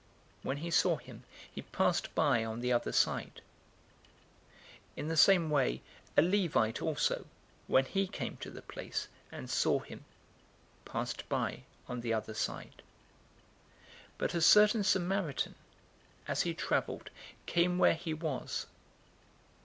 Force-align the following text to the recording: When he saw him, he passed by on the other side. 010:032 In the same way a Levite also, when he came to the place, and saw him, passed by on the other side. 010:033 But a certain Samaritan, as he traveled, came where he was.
When 0.41 0.57
he 0.57 0.71
saw 0.71 0.95
him, 0.97 1.25
he 1.53 1.61
passed 1.61 2.15
by 2.15 2.43
on 2.43 2.61
the 2.61 2.73
other 2.73 2.91
side. 2.91 3.33
010:032 4.97 4.97
In 4.97 5.07
the 5.09 5.15
same 5.15 5.51
way 5.51 5.83
a 6.17 6.23
Levite 6.23 6.81
also, 6.81 7.27
when 7.67 7.85
he 7.85 8.07
came 8.07 8.35
to 8.37 8.49
the 8.49 8.63
place, 8.63 9.07
and 9.31 9.47
saw 9.47 9.77
him, 9.79 10.03
passed 10.85 11.29
by 11.29 11.65
on 11.87 12.01
the 12.01 12.13
other 12.15 12.33
side. 12.33 12.81
010:033 14.17 14.17
But 14.17 14.33
a 14.33 14.41
certain 14.41 14.83
Samaritan, 14.83 15.53
as 16.27 16.41
he 16.41 16.55
traveled, 16.55 17.11
came 17.45 17.77
where 17.77 17.93
he 17.93 18.15
was. 18.15 18.65